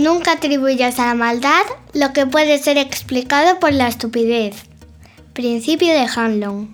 [0.00, 1.60] Nunca atribuyas a la maldad
[1.92, 4.56] lo que puede ser explicado por la estupidez.
[5.34, 6.70] Principio de Hanlon.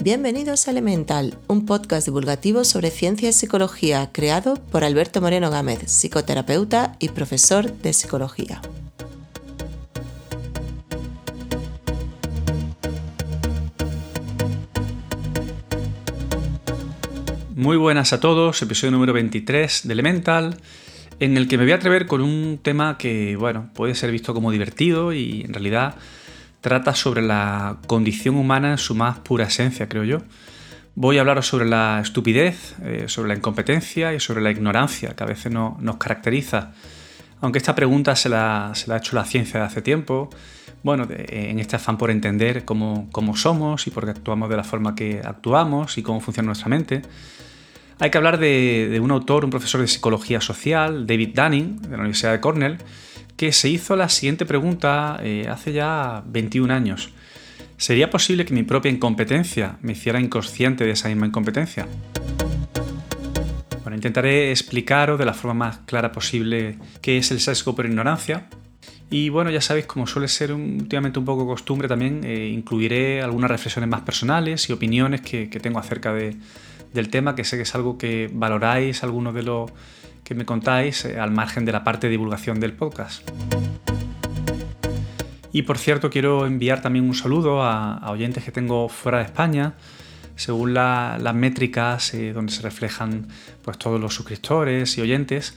[0.00, 5.90] Bienvenidos a Elemental, un podcast divulgativo sobre ciencia y psicología creado por Alberto Moreno Gámez,
[5.90, 8.62] psicoterapeuta y profesor de psicología.
[17.58, 20.58] Muy buenas a todos, episodio número 23 de Elemental,
[21.18, 24.32] en el que me voy a atrever con un tema que, bueno, puede ser visto
[24.32, 25.96] como divertido y en realidad
[26.60, 30.18] trata sobre la condición humana en su más pura esencia, creo yo.
[30.94, 35.24] Voy a hablaros sobre la estupidez, eh, sobre la incompetencia y sobre la ignorancia que
[35.24, 36.74] a veces nos caracteriza.
[37.40, 40.30] Aunque esta pregunta se la, ha hecho la ciencia de hace tiempo,
[40.84, 44.94] bueno, en este afán por entender cómo, somos y por qué actuamos de la forma
[44.94, 47.02] que actuamos y cómo funciona nuestra mente,
[48.00, 51.90] hay que hablar de, de, un autor, un profesor de psicología social, David Dunning, de
[51.90, 52.78] la Universidad de Cornell,
[53.38, 57.10] que se hizo la siguiente pregunta eh, hace ya 21 años.
[57.76, 61.86] ¿Sería posible que mi propia incompetencia me hiciera inconsciente de esa misma incompetencia?
[63.84, 68.48] Bueno, intentaré explicaros de la forma más clara posible qué es el sesgo por ignorancia.
[69.08, 73.50] Y bueno, ya sabéis, como suele ser últimamente un poco costumbre también, eh, incluiré algunas
[73.52, 76.12] reflexiones más personales y opiniones que, tengo acerca
[76.92, 79.70] del tema, que sé que es algo que valoráis algunos de los
[80.24, 83.28] que me contáis eh, al margen de la parte de divulgación del podcast.
[85.52, 89.74] Y por cierto, quiero enviar también un saludo a, oyentes que tengo fuera de España.
[90.36, 93.26] Según las métricas eh, donde se reflejan
[93.62, 95.56] pues, todos los suscriptores y oyentes,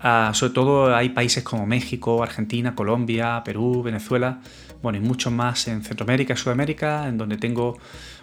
[0.00, 4.40] ah, sobre todo hay países como México, Argentina, Colombia, Perú, Venezuela,
[4.82, 7.78] bueno, y muchos más en Centroamérica Sudamérica, en donde tengo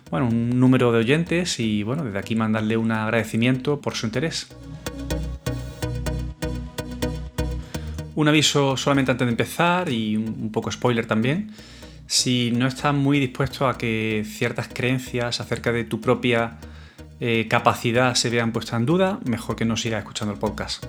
[0.09, 4.47] bueno, un número de oyentes y bueno, desde aquí mandarle un agradecimiento por su interés.
[8.15, 11.51] Un aviso solamente antes de empezar y un poco spoiler también.
[12.07, 16.57] Si no estás muy dispuesto a que ciertas creencias acerca de tu propia
[17.19, 20.85] eh, capacidad se vean puestas en duda, mejor que no sigas escuchando el podcast.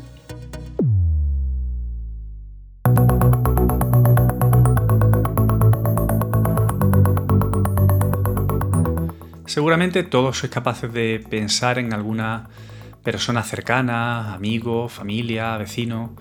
[9.57, 12.51] Seguramente todos sois capaces de pensar en alguna
[13.03, 16.15] persona cercana, amigo, familia, vecino,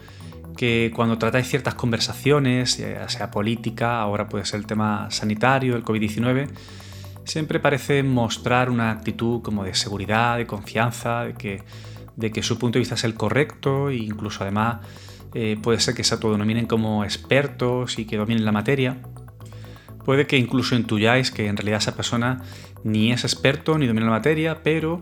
[0.55, 5.83] que cuando tratáis ciertas conversaciones, ya sea política, ahora puede ser el tema sanitario, el
[5.83, 6.47] COVID-19,
[7.25, 11.61] siempre parece mostrar una actitud como de seguridad, de confianza, de que,
[12.15, 14.77] de que su punto de vista es el correcto e incluso además
[15.33, 18.95] eh, puede ser que se autodenominen como expertos y que dominen la materia.
[20.05, 22.43] Puede que incluso intuyáis que en realidad esa persona
[22.85, 25.01] ni es experto ni domina la materia, pero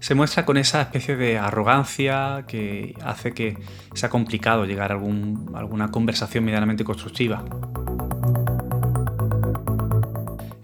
[0.00, 3.58] se muestra con esa especie de arrogancia que hace que
[3.92, 7.44] sea complicado llegar a, alguna conversación medianamente constructiva.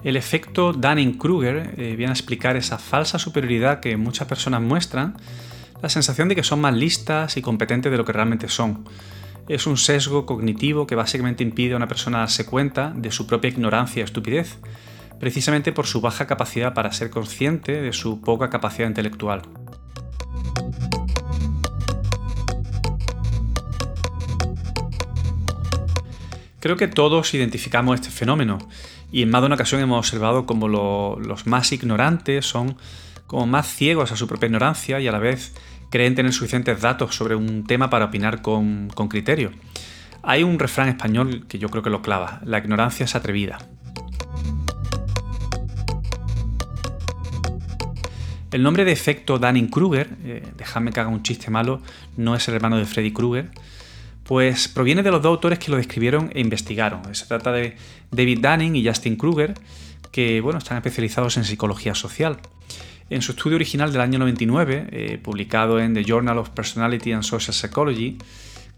[0.02, 5.16] El efecto Dunning-Kruger eh, viene a explicar esa falsa superioridad que muchas personas muestran,
[5.82, 8.84] la sensación de que son más listas y competentes de lo que realmente son.
[9.48, 13.48] Es un sesgo cognitivo que básicamente impide a una persona darse cuenta de su propia
[13.48, 14.58] ignorancia y estupidez,
[15.18, 19.42] precisamente por su baja capacidad para ser consciente de su poca capacidad intelectual.
[26.60, 28.58] Creo que todos identificamos este fenómeno
[29.12, 32.76] y en más de una ocasión hemos observado como los más ignorantes son
[33.26, 35.54] como más ciegos a su propia ignorancia y a la vez
[35.90, 39.52] creen tener suficientes datos sobre un tema para opinar con criterio.
[40.22, 43.58] Hay un refrán español que yo creo que lo clava, la ignorancia es atrevida.
[48.54, 51.82] El nombre de efecto Dunning-Kruger, eh, dejadme que haga un chiste malo,
[52.16, 53.50] no es el hermano de Freddy Krueger,
[54.22, 57.12] pues proviene de los dos autores que lo describieron e investigaron.
[57.16, 57.76] Se trata de
[58.12, 59.54] David Dunning y Justin Kruger,
[60.12, 62.38] que bueno, están especializados en psicología social.
[63.10, 67.24] En su estudio original del año 99, eh, publicado en The Journal of Personality and
[67.24, 68.18] Social Psychology,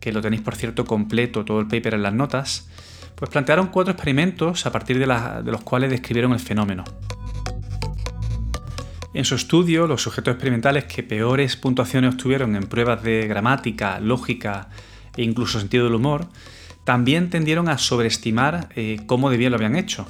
[0.00, 2.70] que lo tenéis por cierto completo todo el paper en las notas,
[3.14, 6.84] pues plantearon cuatro experimentos a partir de los cuales describieron el fenómeno.
[9.16, 14.68] En su estudio, los sujetos experimentales que peores puntuaciones obtuvieron en pruebas de gramática, lógica
[15.16, 16.28] e incluso sentido del humor,
[16.84, 20.06] también tendieron a sobreestimar eh, cómo de bien lo habían hecho.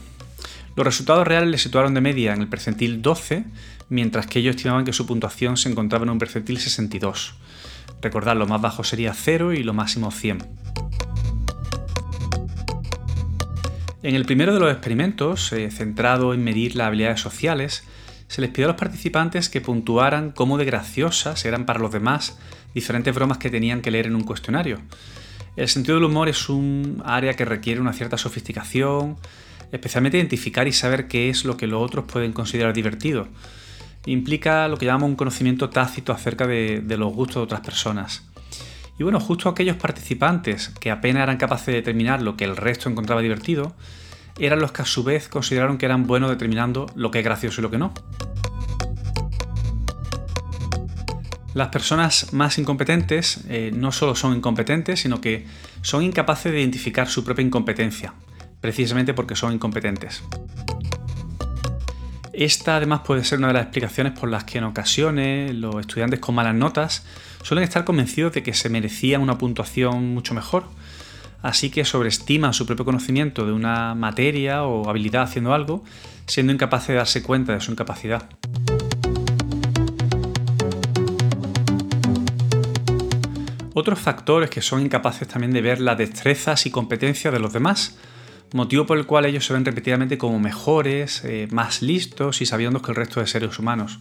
[0.75, 3.45] Los resultados reales les situaron de media en el percentil 12,
[3.91, 7.35] mientras que ellos estimaban que su puntuación se encontraba en un percentil 62.
[8.03, 10.39] Recordad, lo más bajo sería 0 y lo máximo 100.
[14.03, 17.85] En el primero de los experimentos, eh, centrado en medir las habilidades sociales,
[18.29, 22.39] se les pidió a los participantes que puntuaran cómo de graciosas eran para los demás
[22.75, 24.81] diferentes bromas que tenían que leer en un cuestionario.
[25.57, 29.17] El sentido del humor es un área que requiere una cierta sofisticación,
[29.73, 33.29] especialmente identificar y saber qué es lo que los otros pueden considerar divertido.
[34.05, 38.25] Implica lo que llamamos un conocimiento tácito acerca de, los gustos de otras personas.
[38.99, 42.89] Y bueno, justo aquellos participantes que apenas eran capaces de determinar lo que el resto
[42.89, 43.75] encontraba divertido,
[44.39, 47.61] eran los que a su vez consideraron que eran buenos determinando lo que es gracioso
[47.61, 47.93] y lo que no.
[51.55, 55.47] Las personas más incompetentes eh, no solo son incompetentes, sino que
[55.81, 58.13] son incapaces de identificar su propia incompetencia,
[58.61, 60.23] precisamente porque son incompetentes.
[62.35, 66.21] Esta además puede ser una de las explicaciones por las que en ocasiones los estudiantes
[66.21, 67.07] con malas notas
[67.43, 70.65] suelen estar convencidos de que se merecían una puntuación mucho mejor,
[71.43, 75.85] así que sobreestiman su propio conocimiento de una materia o habilidad haciendo algo,
[76.27, 78.29] siendo incapaces de darse cuenta de su incapacidad.
[83.79, 87.99] Otros factores que son incapaces también de ver las destrezas y competencias de los demás,
[88.55, 92.81] motivo por el cual ellos se ven repetidamente como mejores, eh, más listos y sabiendo
[92.81, 93.99] que el resto de seres humanos.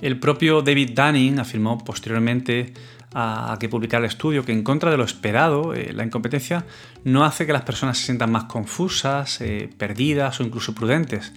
[0.00, 2.72] El propio David Dunning afirmó posteriormente
[3.14, 6.66] a, que publicar el estudio que en contra de lo esperado, eh, la incompetencia
[7.04, 11.32] no hace que las personas se sientan más confusas, eh, perdidas o incluso prudentes,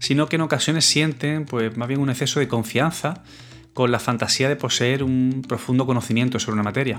[0.00, 3.22] sino que en ocasiones sienten pues, más bien un exceso de confianza
[3.74, 6.98] con la fantasía de poseer un profundo conocimiento sobre una materia.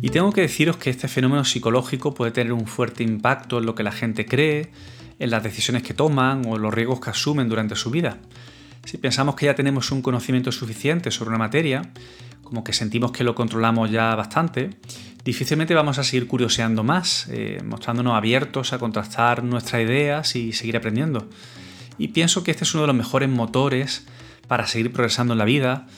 [0.00, 3.74] Y tengo que deciros que este fenómeno psicológico puede tener un fuerte impacto en lo
[3.74, 4.70] que la gente cree,
[5.18, 8.18] en las decisiones que toman o en los riesgos que asumen durante su vida.
[8.86, 11.82] Si pensamos que ya tenemos un conocimiento suficiente sobre una materia,
[12.44, 14.70] como que sentimos que lo controlamos ya bastante,
[15.24, 20.76] difícilmente vamos a seguir curioseando más, eh, mostrándonos abiertos a contrastar nuestras ideas y seguir
[20.76, 21.28] aprendiendo.
[21.98, 24.06] Y pienso que este es uno de los mejores motores
[24.46, 25.88] para seguir progresando en la vida,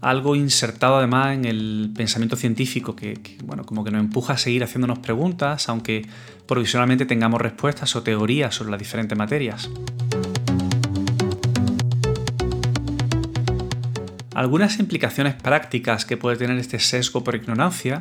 [0.00, 4.64] algo insertado además en el pensamiento científico que, bueno, como que nos empuja a seguir
[4.64, 6.08] haciéndonos preguntas, aunque
[6.48, 9.70] provisionalmente tengamos respuestas o teorías sobre las diferentes materias.
[14.34, 18.00] Algunas implicaciones prácticas que puede tener este sesgo por ignorancia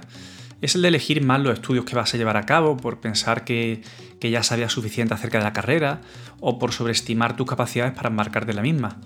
[0.61, 3.43] es el de elegir mal los estudios que vas a llevar a cabo por pensar
[3.43, 3.81] que,
[4.21, 6.01] ya sabías suficiente acerca de la carrera
[6.39, 8.97] o por sobreestimar tus capacidades para de la misma.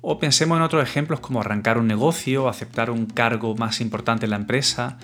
[0.00, 4.26] O pensemos en otros ejemplos como arrancar un negocio o aceptar un cargo más importante
[4.26, 4.98] en la empresa,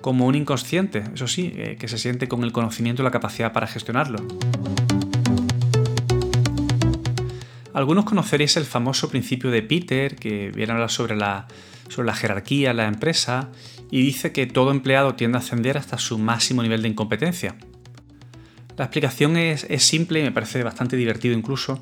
[0.00, 3.52] como un inconsciente, eso sí, eh, que se siente con el conocimiento y la capacidad
[3.52, 4.18] para gestionarlo.
[7.74, 11.48] Algunos conoceréis el famoso principio de Peter, que viene a hablar sobre la,
[11.88, 13.50] sobre la jerarquía en la empresa
[13.90, 17.56] y dice que todo empleado tiende a ascender hasta su máximo nivel de incompetencia.
[18.76, 21.78] La explicación es, simple y me parece bastante divertido incluso.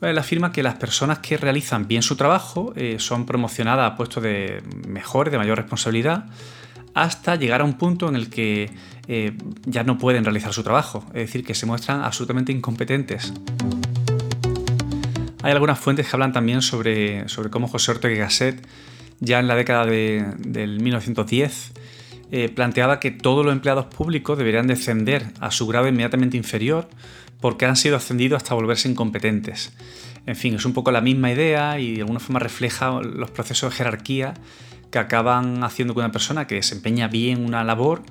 [0.00, 4.22] Él afirma que las personas que realizan bien su trabajo eh, son promocionadas a puestos
[4.22, 6.26] de mejor, de mayor responsabilidad,
[6.94, 8.70] hasta llegar a un punto en el que
[9.06, 9.36] eh,
[9.66, 13.32] ya no pueden realizar su trabajo, es decir, que se muestran absolutamente incompetentes.
[15.46, 18.66] Hay algunas fuentes que hablan también sobre, sobre cómo José Ortega y Gasset
[19.20, 21.72] ya en la década de, del 1910,
[22.32, 26.88] eh, planteaba que todos los empleados públicos deberían descender a su grado inmediatamente inferior
[27.40, 29.72] porque han sido ascendidos hasta volverse incompetentes.
[30.26, 33.70] En fin, es un poco la misma idea y de alguna forma refleja los procesos
[33.70, 34.34] de jerarquía
[34.90, 38.02] que acaban haciendo que una persona que desempeña bien una labor,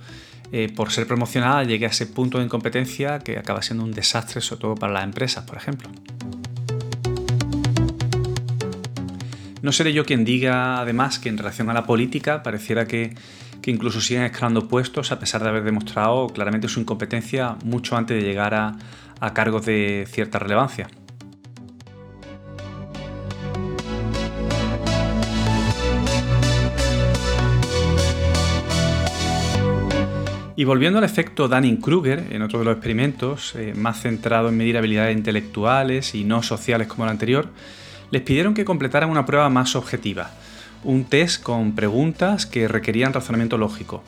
[0.53, 4.39] eh, por ser promocionada, llegue a ese punto de incompetencia que acaba siendo un desastre,
[4.39, 5.89] sobre todo para las empresas, por ejemplo.
[9.65, 13.15] No seré yo quien diga, además, que en relación a la política pareciera que,
[13.65, 18.29] incluso siguen escalando puestos a pesar de haber demostrado claramente su incompetencia mucho antes de
[18.29, 20.87] llegar a, cargos de cierta relevancia.
[30.55, 34.77] Y volviendo al efecto Dunning-Kruger, en otro de los experimentos, eh, más centrado en medir
[34.77, 37.49] habilidades intelectuales y no sociales como el anterior,
[38.11, 40.31] les pidieron que completaran una prueba más objetiva,
[40.83, 44.03] un test con preguntas que requerían razonamiento lógico.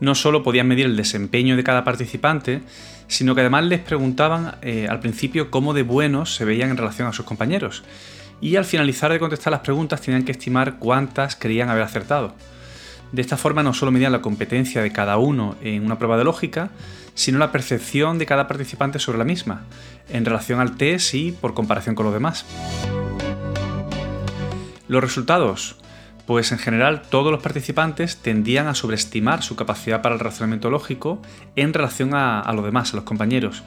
[0.00, 2.62] No solo podían medir el desempeño de cada participante,
[3.06, 7.08] sino que además les preguntaban eh, al principio cómo de buenos se veían en relación
[7.08, 7.82] a sus compañeros,
[8.40, 12.34] y al finalizar de contestar las preguntas tenían que estimar cuántas creían haber acertado.
[13.14, 16.24] De esta forma no solo medían la competencia de cada uno en una prueba de
[16.24, 16.70] lógica,
[17.14, 19.62] sino la percepción de cada participante sobre la misma,
[20.08, 22.44] en relación al test y por comparación con los demás.
[24.88, 25.76] Los resultados.
[26.26, 31.22] Pues en general todos los participantes tendían a sobreestimar su capacidad para el razonamiento lógico
[31.54, 33.62] en relación a, los demás, a los compañeros.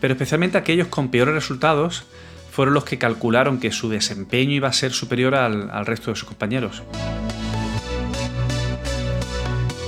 [0.00, 2.06] pero especialmente aquellos con peores resultados
[2.50, 6.16] fueron los que calcularon que su desempeño iba a ser superior al, al resto de
[6.16, 6.82] sus compañeros.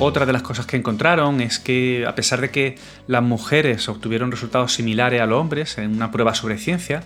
[0.03, 4.31] Otra de las cosas que encontraron es que, a pesar de que las mujeres obtuvieron
[4.31, 7.03] resultados similares a los hombres en una prueba sobre ciencia,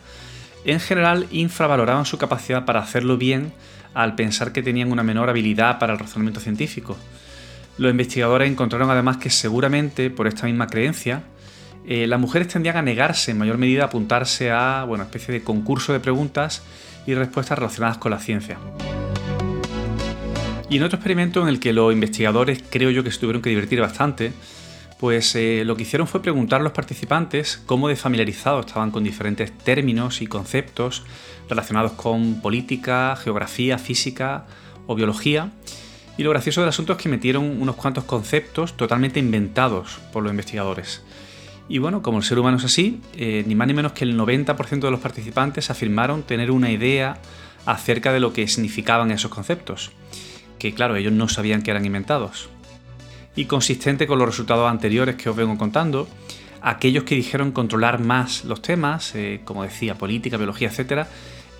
[0.65, 3.53] en general infravaloraban su capacidad para hacerlo bien
[3.95, 6.97] al pensar que tenían una menor habilidad para el razonamiento científico.
[7.79, 11.25] Los investigadores encontraron además que seguramente por esta misma creencia,
[11.89, 15.43] eh, las mujeres tendían a negarse en mayor medida a apuntarse a una especie de
[15.43, 16.63] concurso de preguntas
[17.09, 18.57] y respuestas relacionadas con la ciencia.
[20.75, 23.49] Y en otro experimento en el que los investigadores creo yo que se tuvieron que
[23.49, 24.33] divertir bastante,
[24.99, 29.05] pues eh, lo que hicieron fue preguntar a los participantes cómo de familiarizados estaban con
[29.05, 31.05] diferentes términos y conceptos
[31.49, 34.47] relacionados con política, geografía, física
[34.89, 35.53] o biología.
[36.19, 40.33] Y lo gracioso del asunto es que metieron unos cuantos conceptos totalmente inventados por los
[40.33, 41.05] investigadores.
[41.69, 44.19] Y bueno, como el ser humano es así, eh, ni más ni menos que el
[44.19, 47.19] 90% de los participantes afirmaron tener una idea
[47.65, 49.93] acerca de lo que significaban esos conceptos
[50.65, 52.49] que claro, ellos no sabían que eran inventados.
[53.37, 56.09] Y consistente con los resultados anteriores que os vengo contando,
[56.63, 61.07] aquellos que dijeron controlar más los temas, eh, como decía, política, biología, etc.,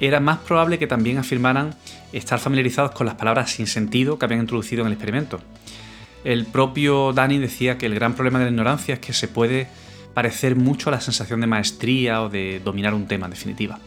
[0.01, 1.75] era más probable que también afirmaran
[2.15, 5.39] estar familiarizados con las palabras sin sentido que habían introducido en el experimento.
[6.25, 9.69] El propio Dani decía que el gran problema de la ignorancia es que se puede
[10.15, 13.79] parecer mucho a la sensación de maestría o de dominar un tema en definitiva.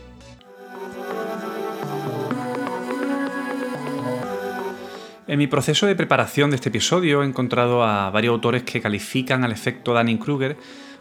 [5.27, 9.43] En mi proceso de preparación de este episodio he encontrado a varios autores que califican
[9.43, 10.55] al efecto Dunning-Kruger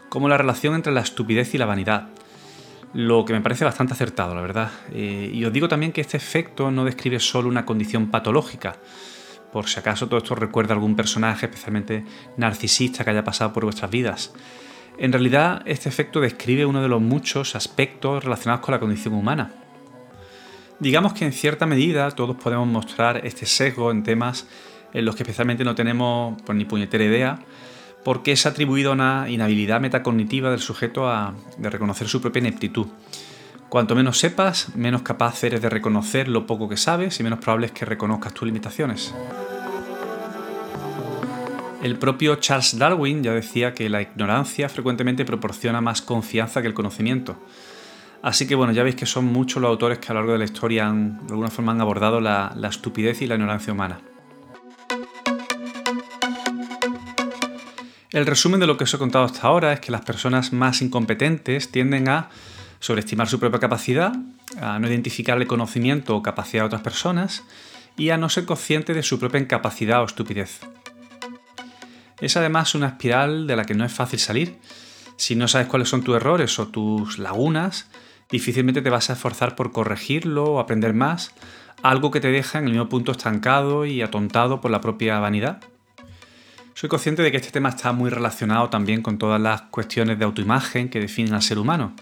[0.09, 2.09] como la relación entre la estupidez y la vanidad,
[2.93, 4.69] lo que me parece bastante acertado, la verdad.
[4.91, 8.75] Eh, y os digo también que este efecto no describe solo una condición patológica,
[9.53, 12.03] por si acaso todo esto recuerda a algún personaje especialmente
[12.35, 14.33] narcisista que haya pasado por vuestras vidas.
[14.97, 19.53] En realidad, este efecto describe uno de los muchos aspectos relacionados con la condición humana.
[20.79, 24.47] Digamos que en cierta medida todos podemos mostrar este sesgo en temas
[24.93, 27.39] en los que especialmente no tenemos pues, ni puñetera idea,
[28.03, 31.09] porque es atribuido a una inhabilidad metacognitiva del sujeto
[31.57, 32.87] de reconocer su propia ineptitud.
[33.69, 37.65] Cuanto menos sepas, menos capaz eres de reconocer lo poco que sabes y menos probable
[37.67, 39.13] es que reconozcas tus limitaciones.
[41.83, 46.73] El propio Charles Darwin ya decía que la ignorancia frecuentemente proporciona más confianza que el
[46.73, 47.37] conocimiento.
[48.21, 50.39] Así que bueno, ya veis que son muchos los autores que a lo largo de
[50.39, 53.99] la historia han, de alguna forma han abordado la, la estupidez y la ignorancia humana.
[58.11, 60.81] El resumen de lo que os he contado hasta ahora es que las personas más
[60.81, 62.29] incompetentes tienden a
[62.79, 64.13] sobreestimar su propia capacidad,
[64.61, 67.43] a no identificar el conocimiento o capacidad de otras personas
[67.97, 70.61] y a no ser conscientes de su propia incapacidad o estupidez.
[72.19, 74.57] Es además una espiral de la que no es fácil salir.
[75.17, 77.87] Si no sabes cuáles son tus errores o tus lagunas,
[78.29, 81.33] difícilmente te vas a esforzar por corregirlo o aprender más,
[81.83, 85.61] algo que te deja en el mismo punto estancado y atontado por la propia vanidad.
[86.73, 90.25] Soy consciente de que este tema está muy relacionado también con todas las cuestiones de
[90.25, 91.93] autoimagen que definen al ser humano.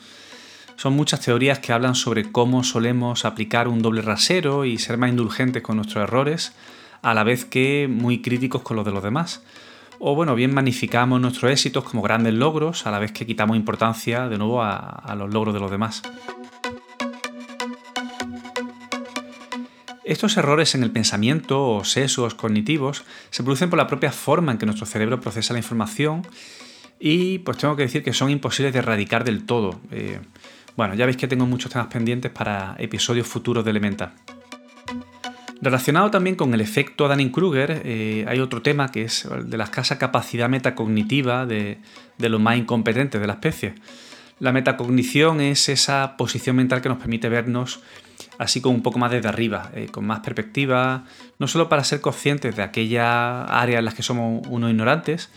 [0.76, 5.10] Son muchas teorías que hablan sobre cómo solemos aplicar un doble rasero y ser más
[5.10, 6.54] indulgentes con nuestros errores,
[7.02, 9.42] a la vez que muy críticos con los de los demás.
[10.00, 14.28] O bueno, bien magnificamos nuestros éxitos como grandes logros, a la vez que quitamos importancia
[14.28, 16.02] de nuevo a, los logros de los demás.
[20.04, 24.58] Estos errores en el pensamiento o sesgos cognitivos se producen por la propia forma en
[24.60, 26.22] que nuestro cerebro procesa la información
[27.00, 29.80] y pues tengo que decir que son imposibles de erradicar del todo.
[29.92, 30.20] Eh,
[30.76, 34.14] bueno, ya veis que tengo muchos temas pendientes para episodios futuros de Elementa.
[35.62, 39.64] Relacionado también con el efecto Dunning-Kruger, eh, hay otro tema que es el de la
[39.64, 41.80] escasa capacidad metacognitiva de,
[42.18, 43.76] los más incompetentes de la especie.
[44.40, 47.80] La metacognición es esa posición mental que nos permite vernos
[48.38, 51.06] así como un poco más desde arriba, eh, con más perspectiva,
[51.40, 55.30] no solo para ser conscientes de aquellas áreas en las que somos unos ignorantes,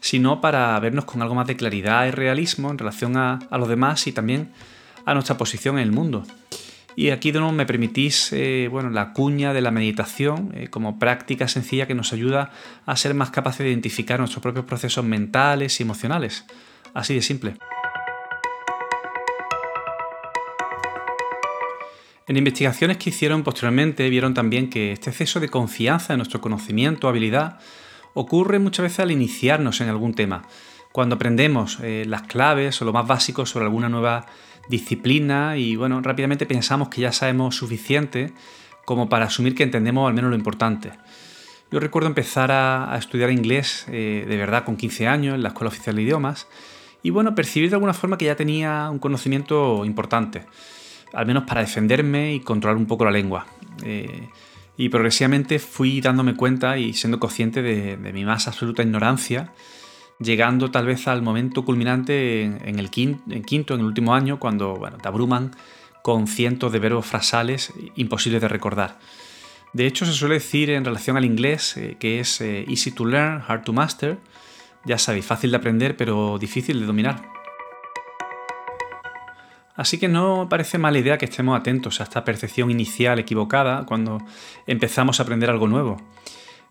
[0.00, 3.68] sino para vernos con algo más de claridad y realismo en relación a, a los
[3.68, 4.50] demás y también
[5.06, 6.24] a nuestra posición en el mundo.
[6.96, 11.48] Y aquí de me permitís eh, bueno, la cuña de la meditación eh, como práctica
[11.48, 12.50] sencilla que nos ayuda
[12.86, 16.44] a ser más capaces de identificar nuestros propios procesos mentales y emocionales.
[16.94, 17.54] Así de simple.
[22.28, 27.06] En investigaciones que hicieron posteriormente vieron también que este exceso de confianza en nuestro conocimiento
[27.06, 27.58] o habilidad
[28.14, 30.42] ocurre muchas veces al iniciarnos en algún tema.
[30.92, 34.26] Cuando aprendemos eh, las claves o lo más básico sobre alguna nueva
[34.68, 38.32] disciplina y bueno, rápidamente pensamos que ya sabemos suficiente
[38.84, 40.92] como para asumir que entendemos al menos lo importante.
[41.70, 45.68] Yo recuerdo empezar a, estudiar inglés eh, de verdad con 15 años en la Escuela
[45.68, 46.46] Oficial de Idiomas
[47.02, 50.44] y bueno, percibir de alguna forma que ya tenía un conocimiento importante,
[51.12, 53.46] al menos para defenderme y controlar un poco la lengua.
[53.84, 54.28] Eh,
[54.76, 59.52] y progresivamente fui dándome cuenta y siendo consciente de, mi más absoluta ignorancia,
[60.22, 64.98] llegando tal vez al momento culminante en, el quinto, en, el último año, cuando bueno,
[64.98, 65.52] te abruman
[66.02, 68.98] con cientos de verbos frasales imposibles de recordar.
[69.72, 73.06] De hecho, se suele decir en relación al inglés eh, que es eh, easy to
[73.06, 74.18] learn, hard to master.
[74.84, 77.22] Ya sabéis, fácil de aprender, pero difícil de dominar.
[79.74, 84.18] Así que no parece mala idea que estemos atentos a esta percepción inicial equivocada cuando
[84.66, 85.96] empezamos a aprender algo nuevo.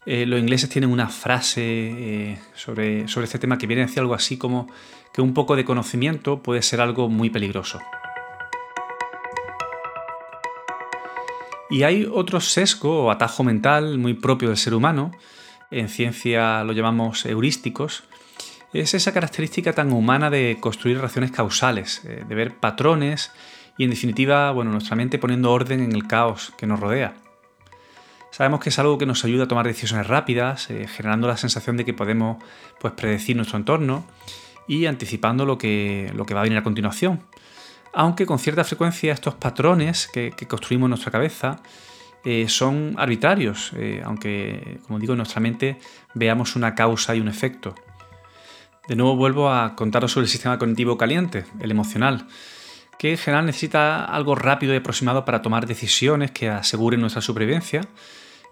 [0.05, 4.15] Eh, los ingleses tienen una frase sobre, sobre este tema que viene a decir algo
[4.15, 4.67] así como
[5.13, 7.79] que un poco de conocimiento puede ser algo muy peligroso.
[11.70, 15.12] Y hay otro sesgo o atajo mental muy propio del ser humano,
[15.72, 18.03] en ciencia lo llamamos heurísticos,
[18.74, 23.31] es esa característica tan humana de construir relaciones causales, eh, de ver patrones
[23.77, 27.13] y en definitiva, bueno, nuestra mente poniendo orden en el caos que nos rodea.
[28.32, 31.78] Sabemos que es algo que nos ayuda a tomar decisiones rápidas, eh, generando la sensación
[31.78, 32.42] de que podemos
[32.80, 34.06] pues, predecir nuestro entorno
[34.68, 37.24] y anticipando lo que, lo que va a venir a continuación
[37.94, 41.62] aunque con cierta frecuencia estos patrones que, construimos en nuestra cabeza
[42.24, 45.80] eh, son arbitrarios, eh, aunque, como digo, en nuestra mente
[46.14, 47.74] veamos una causa y un efecto.
[48.88, 52.28] De nuevo vuelvo a contaros sobre el sistema cognitivo caliente, el emocional,
[53.01, 57.81] que en general necesita algo rápido y aproximado para tomar decisiones que aseguren nuestra supervivencia,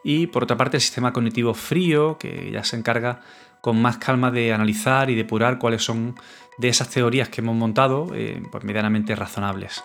[0.03, 3.22] y por otra parte el sistema cognitivo frío, que ya se encarga
[3.62, 6.15] con más calma de analizar y depurar cuáles son
[6.58, 9.84] de esas teorías que hemos montado, eh, pues medianamente razonables.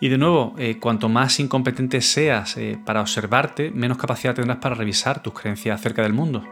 [0.00, 4.74] Y de nuevo, eh, cuanto más incompetente seas eh, para observarte, menos capacidad tendrás para
[4.74, 6.42] revisar tus creencias acerca del mundo.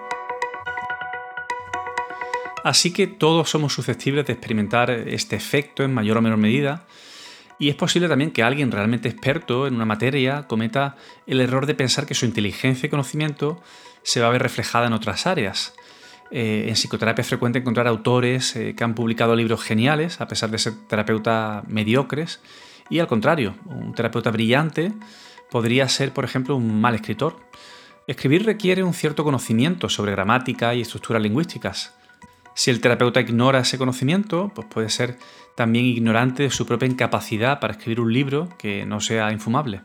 [2.67, 6.85] Así que todos somos susceptibles de experimentar este efecto en mayor o menor medida,
[7.61, 10.97] y es posible también que alguien realmente experto en una materia cometa
[11.29, 13.63] el error de pensar que su inteligencia y conocimiento
[14.02, 15.75] se va a ver reflejada en otras áreas,
[16.33, 20.50] eh, en psicoterapia es frecuente encontrar autores eh, que han publicado libros geniales, a pesar
[20.50, 22.41] de ser terapeutas mediocres,
[22.91, 24.93] y al contrario, un terapeuta brillante
[25.52, 27.37] podría ser, por ejemplo, un mal escritor.
[28.09, 31.93] Escribir requiere un cierto conocimiento sobre gramática y estructuras lingüísticas.
[32.56, 35.19] Si el terapeuta ignora ese conocimiento, pues puede ser
[35.56, 39.82] también ignorante de su propia incapacidad para escribir un libro que no sea infumable.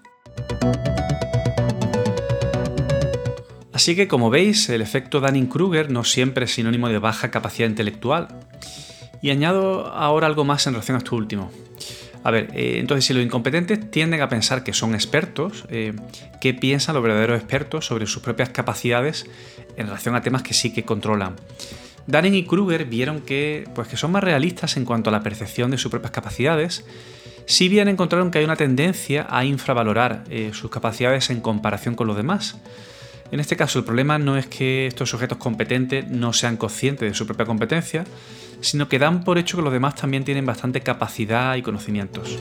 [3.73, 8.29] Así que como veis, el efecto Dunning-Kruger no siempre es sinónimo de baja capacidad intelectual.
[9.21, 11.51] Y añado ahora algo más en relación a esto último.
[12.23, 15.93] A ver, eh, entonces si los incompetentes tienden a pensar que son expertos, eh,
[16.39, 19.25] ¿qué piensan los verdaderos expertos sobre sus propias capacidades
[19.75, 21.35] en relación a temas que sí que controlan?
[22.07, 25.71] Dunning y Kruger vieron que, pues, que son más realistas en cuanto a la percepción
[25.71, 26.85] de sus propias capacidades,
[27.45, 32.07] si bien encontraron que hay una tendencia a infravalorar eh, sus capacidades en comparación con
[32.07, 32.57] los demás.
[33.31, 37.15] En este caso, el problema no es que estos sujetos competentes no sean conscientes de
[37.15, 38.03] su propia competencia,
[38.59, 42.39] sino que dan por hecho que los demás también tienen bastante capacidad y conocimientos.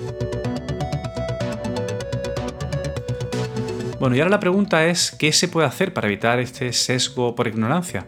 [4.01, 7.47] Bueno, y ahora la pregunta es, ¿qué se puede hacer para evitar este sesgo por
[7.47, 8.07] ignorancia?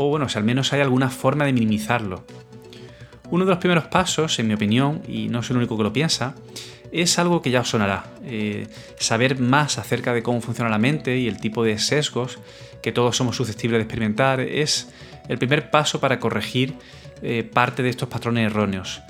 [0.00, 2.24] O bueno, si al menos hay alguna forma de minimizarlo.
[3.30, 5.92] Uno de los primeros pasos, en mi opinión, y no soy el único que lo
[5.92, 6.36] piensa,
[6.92, 8.04] es algo que ya os sonará.
[8.24, 8.68] Eh,
[9.00, 12.38] saber más acerca de cómo funciona la mente y el tipo de sesgos
[12.80, 14.88] que todos somos susceptibles de experimentar es
[15.26, 16.74] el primer paso para corregir
[17.20, 19.02] eh, parte de estos patrones erróneos.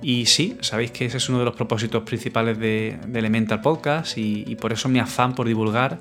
[0.00, 4.56] Y sí, sabéis que ese es uno de los propósitos principales de, Elemental Podcast y,
[4.56, 5.98] por eso mi afán por divulgar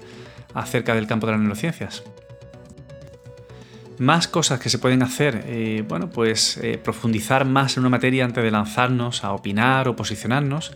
[0.53, 2.03] acerca del campo de las neurociencias.
[4.01, 8.43] Más cosas que se pueden hacer, eh, bueno, pues profundizar más en una materia antes
[8.43, 10.71] de lanzarnos a opinar o posicionarnos,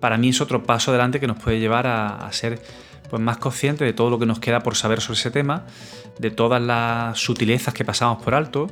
[0.00, 2.58] para mí es otro paso adelante que nos puede llevar a, ser
[3.10, 5.66] pues, más conscientes de todo lo que nos queda por saber sobre ese tema,
[6.18, 8.70] de todas las sutilezas que pasamos por alto.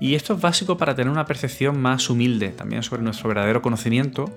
[0.00, 4.34] Y esto es básico para tener una percepción más humilde también sobre nuestro verdadero conocimiento,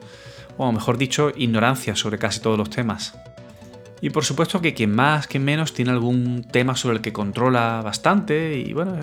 [0.58, 3.16] o mejor dicho, ignorancia sobre casi todos los temas.
[4.04, 7.82] Y por supuesto que quien más, quien menos tiene algún tema sobre el que controla
[7.82, 8.98] bastante y bueno,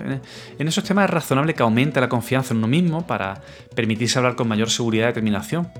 [0.59, 3.41] en esos temas es razonable que aumente la confianza en uno mismo para
[3.73, 5.71] permitirse hablar con mayor seguridad y determinación.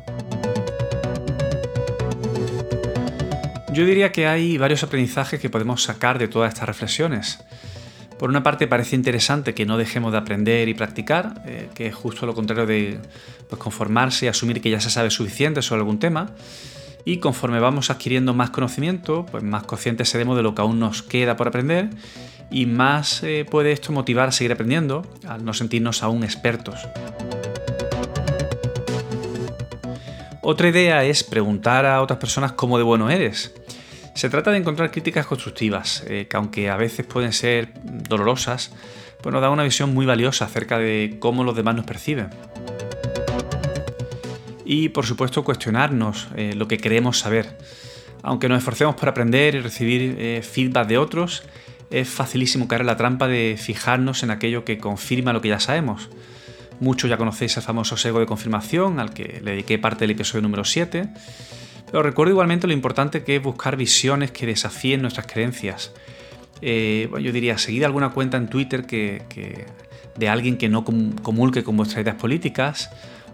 [3.72, 7.44] Yo diría que hay varios aprendizajes que podemos sacar de todas estas reflexiones.
[8.18, 11.94] Por una parte parece interesante que no dejemos de aprender y practicar, eh, que es
[11.94, 12.98] justo lo contrario de
[13.48, 16.32] pues, conformarse y asumir que ya se sabe suficiente sobre algún tema
[17.06, 21.02] y conforme vamos adquiriendo más conocimiento, pues más conscientes seremos de lo que aún nos
[21.04, 21.90] queda por aprender
[22.50, 26.80] y más eh, puede esto motivar a seguir aprendiendo al no sentirnos aún expertos.
[30.42, 33.54] Otra idea es preguntar a otras personas cómo de bueno eres.
[34.16, 38.74] Se trata de encontrar críticas constructivas, eh, que aunque a veces pueden ser dolorosas,
[39.22, 42.30] pues nos da una visión muy valiosa acerca de cómo los demás nos perciben.
[44.72, 47.58] Y por supuesto cuestionarnos eh, lo que queremos saber.
[48.24, 51.44] Aunque nos esforcemos por aprender y recibir eh, feedback de otros,
[51.90, 55.60] es facilísimo caer en la trampa de fijarnos en aquello que confirma lo que ya
[55.60, 56.10] sabemos.
[56.80, 60.44] Muchos ya conocéis el famoso sesgo de confirmación al que le dediqué parte del episodio
[60.44, 61.10] número 7.
[61.88, 65.92] Pero recuerdo igualmente lo importante que es buscar visiones que desafíen nuestras creencias.
[66.62, 69.22] Eh, yo diría, seguid alguna cuenta en Twitter que,
[70.16, 72.90] de alguien que no comulque con vuestras ideas políticas.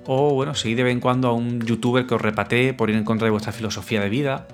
[0.08, 2.96] O bueno, seguid de vez en cuando a un youtuber que os repatee por ir
[2.96, 4.48] en contra de vuestra filosofía de vida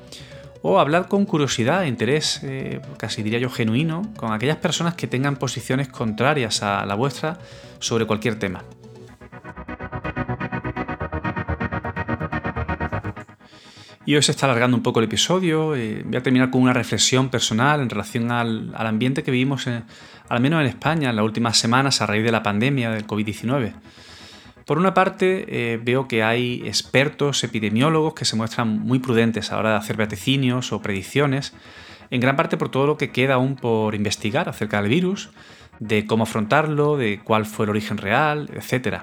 [0.64, 5.36] o hablar con curiosidad interés, eh, casi diría yo genuino, con aquellas personas que tengan
[5.36, 7.38] posiciones contrarias a la vuestra
[7.80, 8.64] sobre cualquier tema.
[14.06, 15.76] Y hoy se está alargando un poco el episodio.
[15.76, 20.40] Eh, voy a terminar con una reflexión personal en relación al, ambiente que vivimos, al
[20.40, 23.74] menos en España, en las últimas semanas a raíz de la pandemia del COVID-19.
[24.66, 29.56] Por una parte, eh, veo que hay expertos epidemiólogos que se muestran muy prudentes a
[29.56, 31.54] la hora de hacer vaticinios o predicciones,
[32.10, 35.32] en gran parte por todo lo que queda aún por investigar acerca del virus,
[35.80, 39.02] de cómo afrontarlo, de cuál fue el origen real, etc.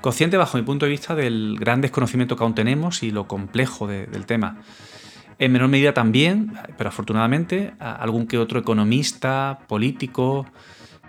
[0.00, 3.86] Consciente, bajo mi punto de vista, del gran desconocimiento que aún tenemos y lo complejo
[3.86, 4.58] del tema.
[5.38, 10.46] En menor medida también, pero afortunadamente, algún que otro economista, político,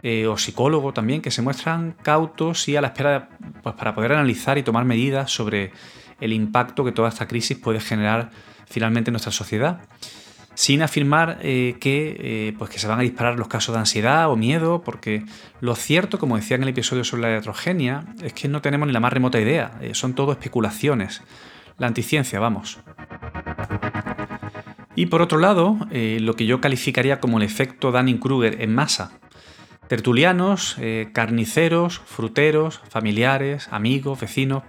[0.07, 3.27] eh, o psicólogo también, que se muestran cautos y a la espera
[3.63, 5.71] pues, para poder analizar y tomar medidas sobre
[6.21, 8.29] el impacto que toda esta crisis puede generar
[8.67, 9.79] finalmente en nuestra sociedad.
[10.53, 14.29] Sin afirmar eh, que, eh, pues que se van a disparar los casos de ansiedad
[14.29, 15.25] o miedo, porque
[15.59, 18.93] lo cierto, como decía en el episodio sobre la heterogenia, es que no tenemos ni
[18.93, 21.23] la más remota idea, son todo especulaciones.
[21.79, 22.77] La anticiencia, vamos.
[24.95, 29.19] Y por otro lado, lo que yo calificaría como el efecto Dunning-Kruger en masa,
[29.87, 34.63] Tertulianos, eh, carniceros, fruteros, familiares, amigos, vecinos,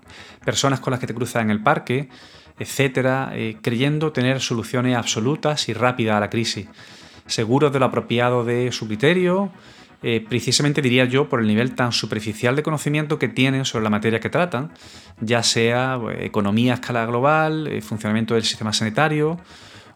[0.44, 2.10] personas con las que te cruzas en el parque,
[2.58, 6.68] etcétera, eh, creyendo tener soluciones absolutas y rápidas a la crisis,
[7.26, 9.50] seguros de lo apropiado de su criterio,
[10.02, 13.90] eh, precisamente diría yo por el nivel tan superficial de conocimiento que tienen sobre la
[13.90, 14.70] materia que tratan,
[15.20, 19.38] ya sea economía a escala global, funcionamiento del sistema sanitario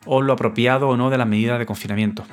[0.06, 2.24] o lo apropiado o no de las medidas de confinamiento.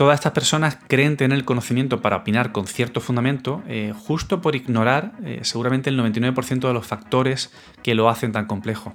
[0.00, 4.56] Todas estas personas creen tener el conocimiento para opinar con cierto fundamento, eh, justo por
[4.56, 8.94] ignorar eh, seguramente el 99% de los factores que lo hacen tan complejo.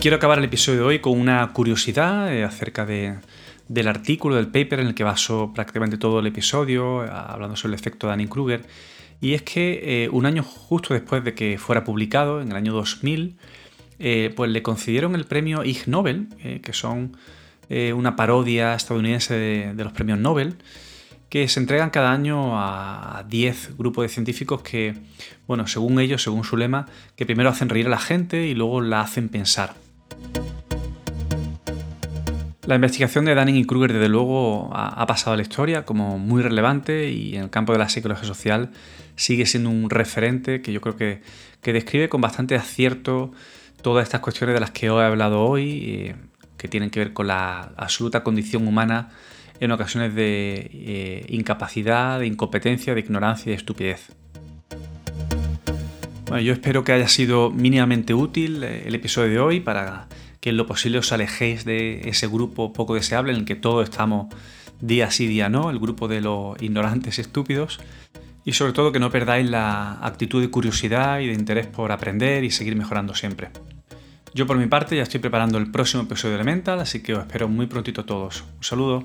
[0.00, 4.80] Quiero acabar el episodio de hoy con una curiosidad eh, acerca del artículo, del paper
[4.80, 8.66] en el que basó prácticamente todo el episodio, eh, hablando sobre el efecto Dunning-Kruger.
[9.20, 12.72] Y es que eh, un año justo después de que fuera publicado, en el año
[12.72, 13.36] 2000,
[14.34, 16.28] pues le concedieron el premio Ig Nobel,
[16.62, 17.18] que son
[17.68, 20.56] una parodia estadounidense de, de, los premios Nobel,
[21.28, 24.94] que se entregan cada año a 10 grupos de científicos que,
[25.46, 28.80] bueno, según ellos, según su lema, que primero hacen reír a la gente y luego
[28.80, 29.74] la hacen pensar.
[32.70, 36.40] La investigación de Dunning y Kruger, desde luego, ha, pasado a la historia como muy
[36.40, 38.70] relevante y en el campo de la psicología social
[39.16, 41.20] sigue siendo un referente que yo creo que,
[41.64, 43.32] describe con bastante acierto
[43.82, 46.16] todas estas cuestiones de las que he hablado hoy, eh,
[46.56, 49.08] que tienen que ver con la absoluta condición humana
[49.58, 54.19] en ocasiones de eh, incapacidad, de incompetencia, de ignorancia y de estupidez.
[56.30, 60.06] Bueno, yo espero que haya sido mínimamente útil eh, el episodio de hoy para
[60.38, 63.82] que en lo posible os alejéis de ese grupo poco deseable en el que todos
[63.82, 64.32] estamos
[64.80, 67.80] día sí, día no, el grupo de los ignorantes y estúpidos.
[68.44, 72.44] Y sobre todo que no perdáis la actitud de curiosidad y de interés por aprender
[72.44, 73.48] y seguir mejorando siempre.
[74.32, 77.26] Yo por mi parte ya estoy preparando el próximo episodio de Elemental, así que os
[77.26, 78.44] espero muy prontito a todos.
[78.58, 79.04] Un saludo.